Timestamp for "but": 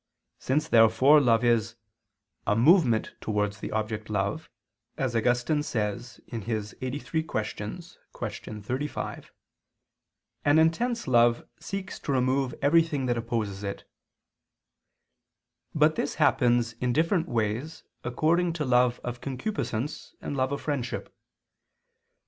15.75-15.93